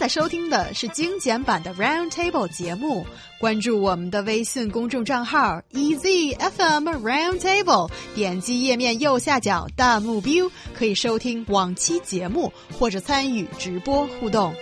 [0.00, 3.06] 在收听的是精简版的 Round Table 节目。
[3.40, 14.54] 关注我们的微信公众账号 EZFM Round Table，点击页面右下角弹幕 view，可以收听往期节目或者参与直播互动。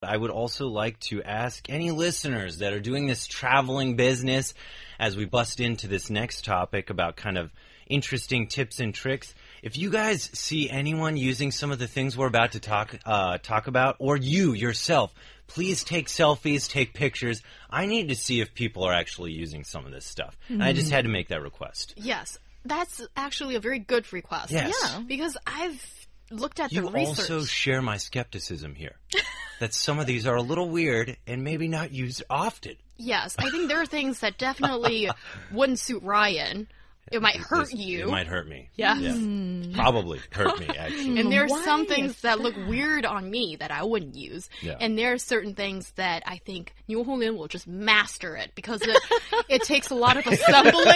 [0.00, 4.52] I would also like to ask any listeners that are doing this traveling business
[4.98, 7.50] as we bust into this next topic about kind of
[7.88, 9.34] interesting tips and tricks.
[9.61, 13.37] If you guys see anyone using some of the things we're about to talk uh,
[13.39, 15.13] talk about, or you yourself,
[15.47, 17.41] please take selfies, take pictures.
[17.69, 20.37] I need to see if people are actually using some of this stuff.
[20.49, 21.93] And I just had to make that request.
[21.97, 24.51] Yes, that's actually a very good request.
[24.51, 24.73] Yes.
[24.81, 27.29] Yeah, because I've looked at You the research.
[27.29, 28.95] You also share my skepticism here.
[29.59, 32.75] that some of these are a little weird and maybe not used often.
[32.97, 35.09] yes, I think there are things that definitely
[35.51, 36.67] wouldn't suit Ryan.
[37.11, 38.03] It might hurt This- you.
[38.03, 38.69] It might hurt me.
[38.75, 38.99] Yes.
[39.01, 39.13] Yeah.
[39.13, 39.73] Hmm.
[39.73, 41.19] Probably hurt me, actually.
[41.19, 44.49] And there's Why some things that look weird on me that I wouldn't use.
[44.61, 44.77] Yeah.
[44.79, 48.81] And there are certain things that I think Niu Honglin will just master it because
[48.81, 48.97] it,
[49.49, 50.95] it takes a lot of assembling.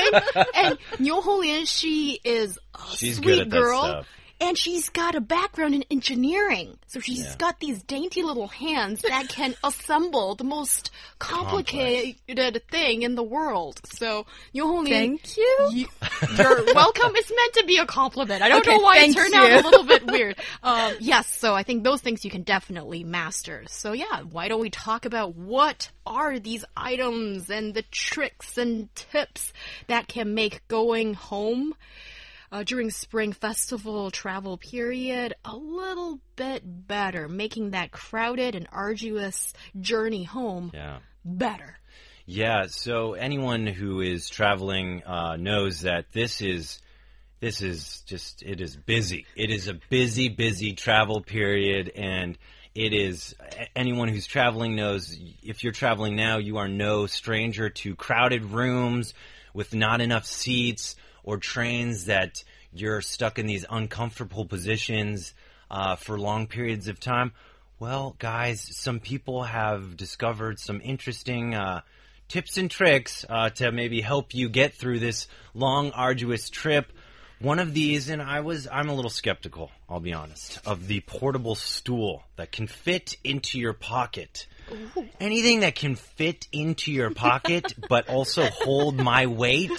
[0.55, 4.05] and Niu Honglin, she is a She's sweet good at that girl.
[4.41, 4.47] Stuff.
[4.49, 6.77] And she's got a background in engineering.
[6.87, 7.35] So she's Yeah.
[7.37, 13.79] got these dainty little hands that can assemble the most complicated thing in the world.
[13.93, 15.69] So Niu Honglin, Thank you.
[15.73, 15.87] you,
[16.37, 17.11] you're welcome.
[17.15, 18.41] It's meant to be a compliment.
[18.41, 19.39] I don't Okay, know why it turned you.
[19.39, 20.37] out a little bit weird.
[20.63, 23.63] Um, yes, so I think those things you can definitely master.
[23.67, 28.93] So yeah, why don't we talk about what are these items and the tricks and
[28.95, 29.53] tips
[29.87, 31.73] that can make going home
[32.51, 39.53] uh, during spring festival travel period a little bit better, making that crowded and arduous
[39.79, 40.99] journey home Yeah.
[41.23, 41.77] better.
[42.25, 46.81] Yeah, so anyone who is traveling uh, knows that this is
[47.39, 49.25] this is just it is busy.
[49.35, 52.37] It is a busy, busy travel period, and
[52.75, 53.35] it is
[53.75, 59.13] anyone who's traveling knows if you're traveling now, you are no stranger to crowded rooms
[59.53, 62.43] with not enough seats or trains that
[62.73, 65.33] you're stuck in these uncomfortable positions
[65.69, 67.31] uh, for long periods of time.
[67.79, 71.81] Well, guys, some people have discovered some interesting uh,
[72.27, 76.91] tips and tricks uh, to maybe help you get through this long, arduous trip.
[77.39, 80.99] One of these, and I was, I'm a little skeptical, I'll be honest, of the
[80.99, 84.45] portable stool that can fit into your pocket.
[85.19, 89.71] Anything that can fit into your pocket but also hold my weight,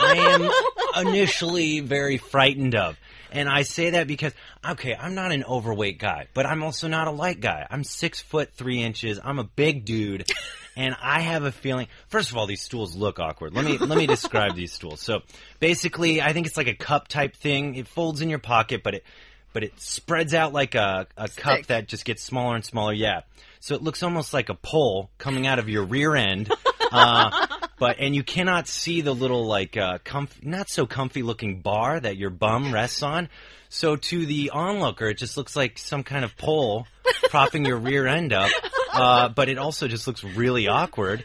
[0.00, 0.50] I am
[0.96, 2.98] initially very frightened of.
[3.30, 4.34] And I say that because,
[4.68, 7.66] okay, I'm not an overweight guy, but I'm also not a light guy.
[7.70, 9.18] I'm six foot three inches.
[9.22, 10.30] I'm a big dude.
[10.76, 13.54] And I have a feeling, first of all, these stools look awkward.
[13.54, 15.00] Let me, let me describe these stools.
[15.00, 15.20] So
[15.60, 17.74] basically, I think it's like a cup type thing.
[17.74, 19.04] It folds in your pocket, but it,
[19.52, 21.66] but it spreads out like a, a cup Stick.
[21.66, 22.94] that just gets smaller and smaller.
[22.94, 23.20] Yeah.
[23.62, 26.52] So it looks almost like a pole coming out of your rear end.
[26.90, 27.46] Uh,
[27.78, 32.00] but and you cannot see the little like uh, comf- not so comfy looking bar
[32.00, 33.28] that your bum rests on.
[33.68, 36.88] So to the onlooker, it just looks like some kind of pole
[37.30, 38.50] propping your rear end up.
[38.94, 41.24] Uh, but it also just looks really awkward.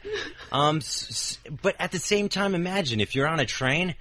[0.53, 3.93] Um, s- s- but at the same time, imagine if you're on a train,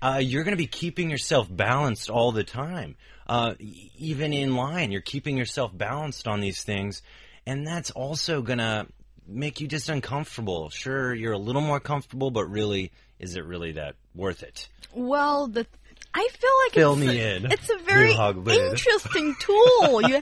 [0.00, 2.94] uh, you're going to be keeping yourself balanced all the time.
[3.26, 3.54] Uh,
[3.98, 7.02] even in line, you're keeping yourself balanced on these things,
[7.50, 8.86] and that's also going to
[9.26, 10.70] make you just uncomfortable.
[10.70, 14.68] Sure, you're a little more comfortable, but really, is it really that worth it?
[14.94, 15.66] Well, the
[16.12, 18.70] I feel like Fill it's, me in, it's a very you hog lid.
[18.70, 20.00] interesting tool.
[20.10, 20.20] You,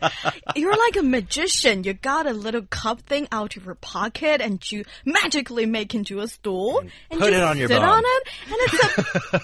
[0.57, 1.85] you're like a magician.
[1.85, 6.21] You got a little cup thing out of your pocket and you magically make into
[6.21, 6.81] a stool
[7.11, 7.89] and put you it on your sit bum.
[7.89, 8.29] on it.
[8.47, 9.41] And it's a a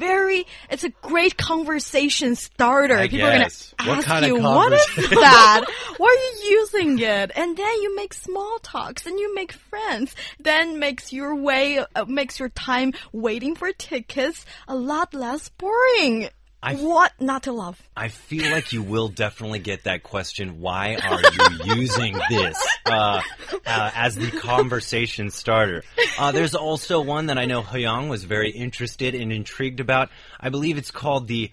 [0.00, 2.96] very it's a great conversation starter.
[2.96, 3.74] I People are gonna guess.
[3.78, 5.64] What ask kind of you what is that?
[5.98, 7.30] Why are you using it?
[7.36, 10.14] And then you make small talks and you make friends.
[10.40, 16.30] Then makes your way uh, makes your time waiting for tickets a lot less boring.
[16.62, 17.80] I- what not to love?
[17.96, 20.60] I feel like you will definitely get that question.
[20.60, 23.22] Why are you using this uh,
[23.66, 25.84] uh, as the conversation starter?
[26.18, 30.10] Uh, there's also one that I know Hyung was very interested and intrigued about.
[30.38, 31.50] I believe it's called the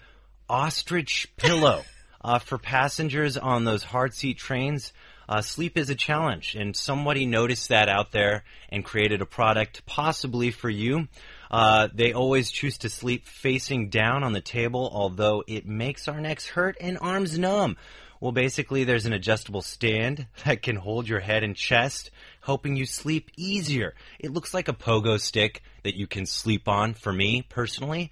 [0.48, 1.84] ostrich pillow
[2.22, 4.92] uh, for passengers on those hard seat trains.
[5.28, 9.84] Uh, sleep is a challenge, and somebody noticed that out there and created a product
[9.84, 11.06] possibly for you.
[11.50, 16.20] Uh, they always choose to sleep facing down on the table, although it makes our
[16.20, 17.76] necks hurt and arms numb.
[18.20, 22.10] Well, basically, there's an adjustable stand that can hold your head and chest,
[22.40, 23.94] helping you sleep easier.
[24.18, 28.10] It looks like a pogo stick that you can sleep on, for me personally,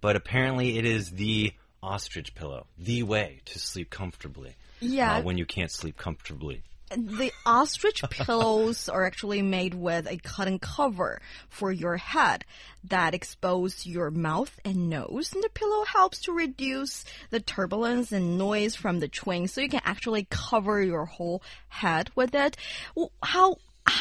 [0.00, 1.52] but apparently it is the
[1.82, 4.54] ostrich pillow, the way to sleep comfortably.
[4.80, 5.16] Yeah.
[5.16, 6.62] uh, when you can't sleep comfortably.
[6.96, 12.44] The ostrich pillows are actually made with a cotton cover for your head
[12.84, 15.32] that expose your mouth and nose.
[15.32, 19.68] And the pillow helps to reduce the turbulence and noise from the train, so you
[19.68, 22.56] can actually cover your whole head with it.
[23.22, 23.56] How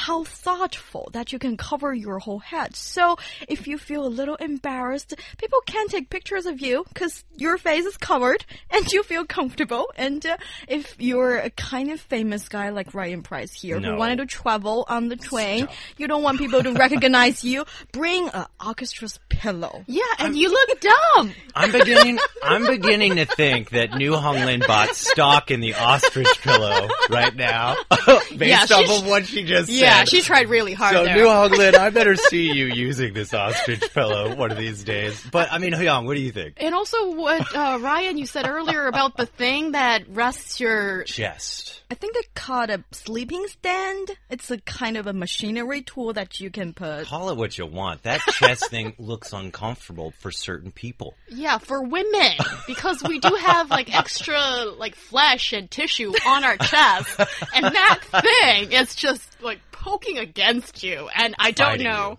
[0.10, 2.76] how thoughtful that you can cover your whole head.
[2.76, 3.18] So
[3.48, 7.86] if you feel a little embarrassed, people can take pictures of you because your face
[7.86, 9.86] is covered and you feel comfortable.
[9.96, 13.92] And uh, if you're a kind of famous guy like Ryan Price here No.
[13.92, 15.68] who wanted to travel on the train,
[15.98, 19.84] you don't want people to recognize you, bring a ostrich pillow.
[19.86, 21.34] Yeah, and you look dumb.
[21.54, 22.18] I'm beginning.
[22.44, 27.76] I'm beginning to think that Niu Honglin bought stock in the ostrich pillow right now,
[28.36, 29.99] based Yeah, off of what she just Yeah, said.
[30.08, 31.16] She tried really hard So there.
[31.16, 35.24] New Hong Lin, I better see you using this ostrich pillow one of these days.
[35.32, 36.56] But I mean, Hyung, what do you think?
[36.58, 41.82] and also, what uh, Ryan you said earlier about the thing that rests your Chest.
[41.92, 44.12] I think they called a sleeping stand.
[44.30, 47.08] It's a kind of a machinery tool that you can put.
[47.08, 48.04] Call it what you want.
[48.04, 51.16] That chest thing looks uncomfortable for certain people.
[51.30, 52.34] yeah for women
[52.68, 54.40] because we do have like extra
[54.78, 57.20] like flesh and tissue on our chest,
[57.56, 62.10] and that thing is just like poking against you, and I don't Fighting know.
[62.12, 62.18] you.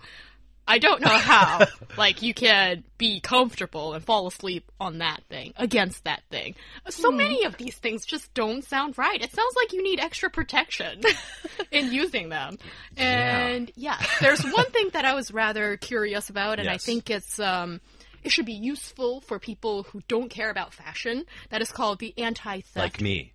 [0.68, 1.66] I don't know how,
[1.98, 6.54] like, you can be comfortable and fall asleep on that thing, against that thing.
[6.90, 9.20] So many of these things just don't sound right.
[9.20, 11.00] It sounds like you need extra protection
[11.72, 12.56] in using them.
[12.96, 14.00] And yeah.
[14.20, 16.84] there's one thing that I was rather curious about, and I Yes.
[16.84, 17.80] think it's, um,
[18.22, 21.24] it should be useful for people who don't care about fashion.
[21.48, 22.76] That is called the anti-theft.
[22.76, 23.32] Like me.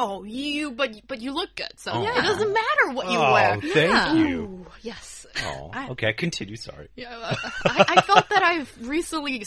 [0.00, 2.02] Oh, you, but but you look good, so Oh.
[2.02, 3.60] it doesn't matter what you oh, wear.
[3.60, 4.40] thank you.
[4.42, 5.26] Ooh, yes.
[5.44, 6.12] Oh, I- okay.
[6.12, 6.56] Continue.
[6.56, 6.88] Sorry.
[6.96, 7.34] Yeah, uh,
[7.66, 9.44] I, I felt that I've recently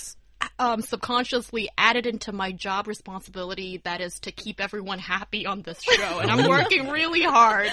[0.59, 5.81] um, subconsciously added into my job responsibility that is to keep everyone happy on this
[5.81, 7.69] show, and I'm working really hard.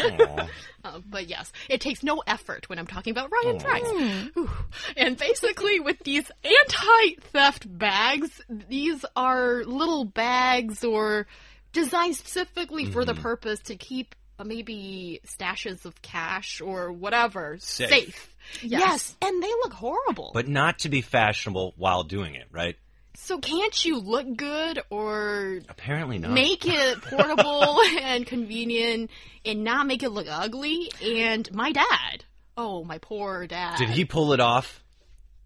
[0.84, 4.30] Uh, but yes, it takes no effort when I'm talking about Ryan Price.
[4.36, 4.50] Ooh.
[4.96, 11.26] And basically, with these anti-theft bags, these are little bags or
[11.72, 18.34] designed specifically for the purpose to keep uh, maybe stashes of cash or whatever Safe.
[18.62, 19.14] Yes.
[19.20, 20.30] and they look horrible.
[20.34, 22.76] But not to be fashionable while doing it, right?
[23.16, 26.30] so can't you look good or Apparently not.
[26.30, 29.10] make it portable and convenient
[29.44, 30.90] and not make it look ugly?
[31.04, 32.24] And my dad.
[32.56, 33.76] Oh, my poor dad.
[33.78, 34.82] Did he pull it off?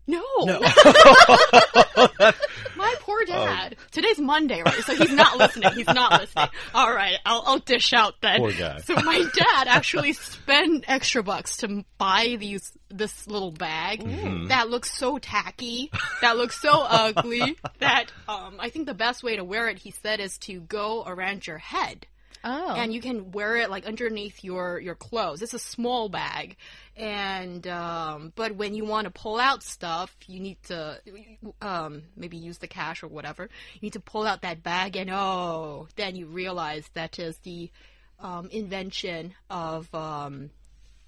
[0.07, 0.23] No.
[0.41, 0.61] No.
[0.61, 2.33] My
[3.27, 3.77] poor dad.
[3.91, 4.83] Today's Monday, right?
[4.85, 5.73] So he's not listening.
[5.75, 6.49] He's not listening.
[6.75, 8.39] All right, I'll, I'll dish out then.
[8.41, 8.79] Poor guy.
[8.79, 14.49] So my dad actually spent extra bucks to buy these this little bag Mm-hmm.
[14.49, 15.91] that looks so tacky,
[16.21, 17.57] that looks so ugly.
[17.81, 21.03] That um, I think the best way to wear it, he said, is to go
[21.07, 22.07] around your head
[22.47, 22.75] Oh.
[22.75, 25.41] and you can wear it like underneath your your clothes.
[25.41, 26.57] It's a small bag,
[26.95, 31.01] and um, but when you want to pull out stuff, you need to
[31.63, 33.45] um, maybe use the cash or whatever.
[33.75, 37.71] You need to pull out that bag, and oh, then you realize that is the
[38.21, 39.93] um, invention of.
[39.95, 40.51] Um,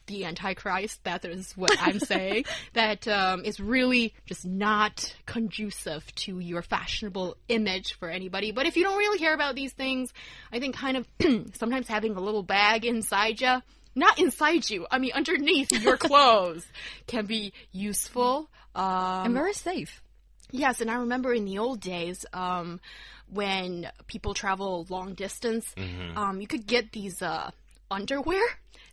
[0.07, 2.45] the Antichrist, that is what I'm saying,
[2.75, 8.53] that um, is really just not conducive to your fashionable image for anybody.
[8.53, 10.13] But if you don't really care about these things,
[10.53, 11.07] I think kind of
[11.55, 13.63] sometimes having a little bag inside you,
[13.95, 16.67] not inside you, I mean underneath your clothes,
[17.07, 18.49] can be useful.
[18.75, 20.03] Um, and very safe.
[20.51, 22.81] Yes, and I remember in the old days, um,
[23.33, 26.17] when people travel long distance, Mm-hmm.
[26.17, 27.51] um, you could get these uh,
[27.91, 28.43] underwear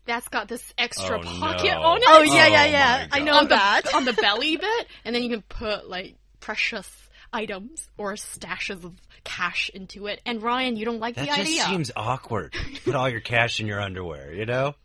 [0.05, 1.81] that's got this extra Oh, pocket no.
[1.81, 2.03] on it.
[2.07, 3.07] Oh, yeah, yeah, Oh, yeah.
[3.11, 3.93] my I know on the, that.
[3.93, 6.89] on the belly bit, and then you can put like precious
[7.31, 8.93] items or stashes of
[9.23, 10.21] cash into it.
[10.25, 11.43] And Ryan, you don't like That the idea.
[11.45, 12.53] That just seems awkward.
[12.53, 14.75] To put all your cash in your underwear, you know?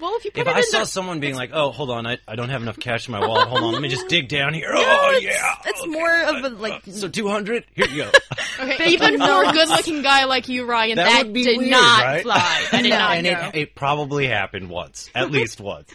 [0.00, 1.90] Well, if you put If it I in saw the, someone being like, "Oh, hold
[1.90, 3.48] on, I, I don't have enough cash in my wallet.
[3.48, 5.90] Hold on, let me just dig down here." oh it's, yeah, It's okay.
[5.90, 6.82] more of a like.
[6.86, 7.64] So two hundred.
[7.74, 8.10] Here you go.
[8.60, 11.70] okay, even for a good-looking guy like you, Ryan, That that, would be did weird,
[11.70, 12.22] not right?
[12.22, 12.66] fly.
[12.72, 15.92] That did not and it, it probably happened once, at least once.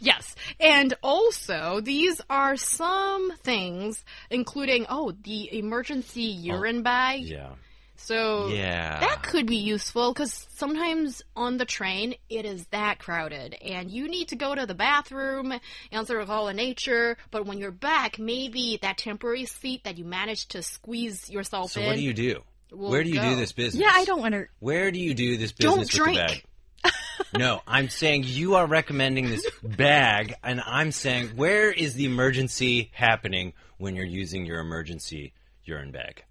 [0.00, 0.34] Yes.
[0.60, 7.22] And also, these are some things, including, oh, the emergency oh, urine bag.
[7.22, 7.50] Yeah.
[7.98, 9.00] So, Yeah.
[9.00, 14.08] that could be useful because sometimes on the train it is that crowded and you
[14.08, 15.52] need to go to the bathroom,
[15.92, 17.16] answer a call of nature.
[17.30, 21.80] But when you're back, maybe that temporary seat that you managed to squeeze yourself So
[21.80, 21.84] in.
[21.84, 22.42] So what do you do?
[22.70, 23.30] Where do you go.
[23.30, 23.80] do this business?
[23.82, 24.46] Yeah, I don't want to.
[24.58, 25.72] Where do you do this business?
[25.74, 26.44] Don't business with the drink.
[26.82, 26.92] bag?
[27.38, 32.90] no, I'm saying you are recommending this bag, and I'm saying where is the emergency
[32.92, 35.32] happening when you're using your emergency
[35.64, 36.24] urine bag.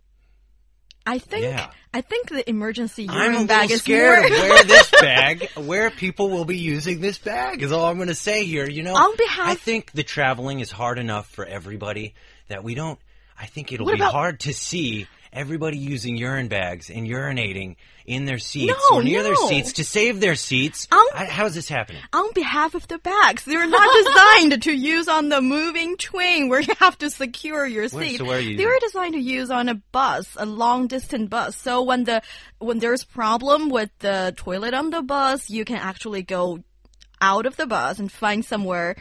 [1.06, 1.70] I think Yeah.
[1.94, 6.30] I think the emergency I'm a bag is scared more where this bag, where people
[6.30, 8.70] will be using this bag is all I'm going to say here.
[8.70, 12.14] You know, On behalf- I think the traveling is hard enough for everybody
[12.50, 13.00] that we don't.
[13.40, 17.76] I think it'll What be about- hard to see everybody using urine bags and urinating
[18.06, 20.88] in their seats No, or near their seats to save their seats.
[20.92, 22.02] On- I, how is this happening?
[22.14, 23.44] on behalf of the bags.
[23.46, 27.88] They're not designed to use on the moving train where you have to secure your
[27.90, 28.18] Where- seat.
[28.18, 31.30] so where are you they were designed to use on a bus, a long distance
[31.30, 31.56] bus.
[31.56, 32.22] So when the
[32.60, 36.60] when there's problem with the toilet on the bus, you can actually go
[37.22, 38.96] out of the bus and find somewhere,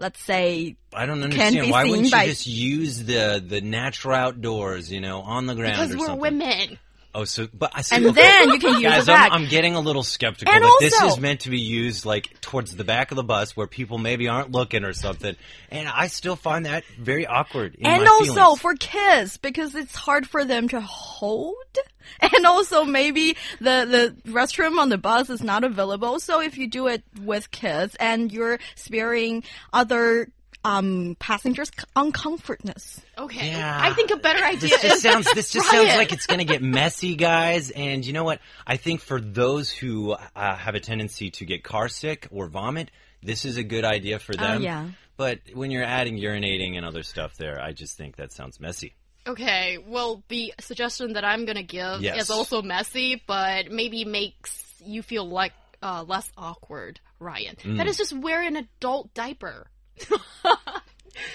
[0.00, 1.70] let's say I don't understand.
[1.70, 4.90] Why wouldn't by- you just use the the natural outdoors?
[4.90, 6.20] You know, on the ground Because or we're something.
[6.20, 6.78] women.
[7.14, 7.96] Oh, so but I see.
[7.96, 8.22] and okay.
[8.22, 9.32] then you can use Guys, bag.
[9.32, 12.40] I'm, I'm getting a little skeptical And that this is meant to be used like
[12.40, 15.34] towards the back of the bus where people maybe aren't looking or something.
[15.70, 17.74] And I still find that very awkward.
[17.74, 18.60] In and also feelings.
[18.60, 21.56] for kids because it's hard for them to hold
[22.20, 26.66] and also maybe the the restroom on the bus is not available so if you
[26.66, 30.28] do it with kids and you're sparing other
[30.64, 33.48] um passengers uncomfortness Okay.
[33.50, 33.78] Yeah.
[33.82, 35.30] I think a better idea This just sounds.
[35.34, 37.70] This just sounds like it's going to get messy, guys.
[37.70, 38.40] And you know what?
[38.66, 42.90] I think for those who uh, have a tendency to get car sick or vomit,
[43.22, 44.62] this is a good idea for them.
[44.62, 44.88] Oh, yeah.
[45.18, 48.94] But when you're adding urinating and other stuff there, I just think that sounds messy.
[49.26, 52.22] Okay, well, the suggestion that I'm gonna give Yes.
[52.22, 55.52] is also messy, but maybe makes you feel like
[55.82, 57.56] uh, less awkward, Ryan.
[57.56, 57.76] Mm.
[57.76, 59.66] That is just wear an adult diaper.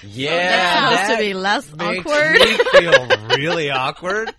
[0.03, 2.33] Yeah, supposed to be less makes awkward.
[2.33, 3.07] me feel
[3.38, 4.33] really awkward.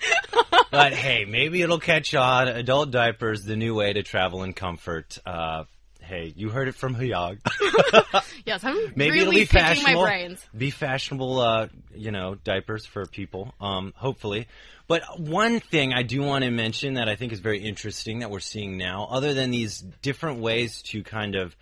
[0.71, 2.49] But hey, maybe it'll catch on.
[2.49, 5.19] Adult diapers, the new way to travel in comfort.
[5.27, 5.65] Uh,
[6.03, 7.39] hey, you heard it from Hyag.
[8.45, 10.45] Yes, I'm Maybe it'll really be picking my brains.
[10.57, 13.53] Be fashionable, uh, you know, diapers for people.
[13.61, 14.47] Um, hopefully.
[14.87, 18.31] But one thing I do want to mention that I think is very interesting that
[18.31, 21.57] we're seeing now, other than these different ways to kind of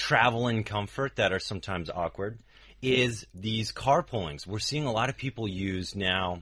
[0.00, 2.38] travel in comfort that are sometimes awkward,
[2.80, 4.46] is these carpoolings.
[4.46, 6.40] We're seeing a lot of people use now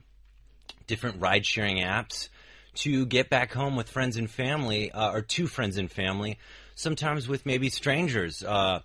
[0.87, 2.29] different ride sharing apps
[2.75, 6.39] to get back home with friends and family, uh, or to friends and family,
[6.77, 8.45] sometimes with maybe strangers.
[8.45, 8.79] Uh,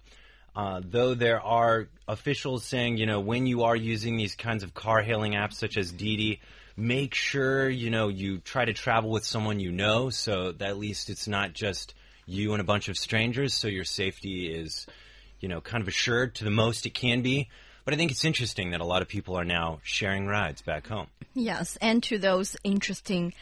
[0.56, 4.74] uh, though there are officials saying, you know, when you are using these kinds of
[4.74, 6.42] car hailing apps such as Didi,
[6.76, 10.78] make sure, you know, you try to travel with someone you know so that at
[10.78, 11.94] least it's not just
[12.26, 14.88] you and a bunch of strangers, so your safety is,
[15.40, 17.50] you know, kind of assured to the most it can be.
[17.86, 20.88] But I think it's interesting that a lot of people are now sharing rides back
[20.88, 21.08] home.
[21.34, 23.34] Yes, and to those interesting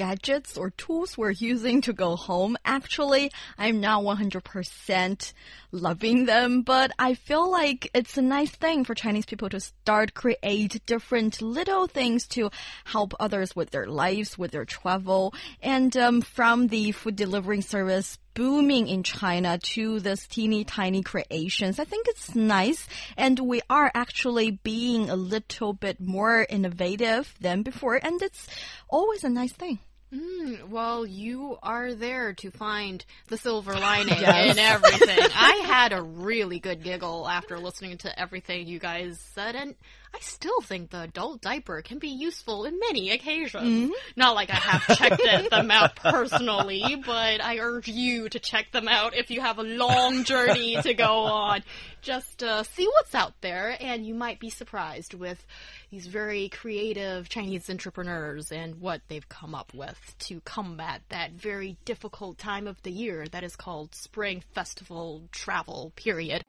[0.00, 2.56] gadgets or tools we're using to go home.
[2.64, 5.32] Actually, I'm not 100%
[5.72, 10.14] loving them, but I feel like it's a nice thing for Chinese people to start
[10.14, 12.50] create different little things to
[12.84, 15.34] help others with their lives, with their travel.
[15.60, 21.78] And um, from the food delivering service booming in China to this teeny tiny creations.
[21.78, 22.86] I think it's nice
[23.18, 28.46] and we are actually being a little bit more innovative than before and it's
[28.88, 29.80] always a nice thing.
[30.12, 34.52] Mm, well, you are there to find the silver lining Yes.
[34.52, 35.18] in everything.
[35.34, 39.76] I had a really good giggle after listening to everything you guys said, and
[40.12, 43.92] I still think the adult diaper can be useful in many occasions.
[44.16, 48.88] Not like I have checked them out personally, but I urge you to check them
[48.88, 51.62] out if you have a long journey to go on.
[52.02, 55.44] Just uh, see what's out there, and you might be surprised with
[55.90, 61.76] these very creative Chinese entrepreneurs and what they've come up with to combat that very
[61.84, 66.42] difficult time of the year that is called Spring Festival Travel Period.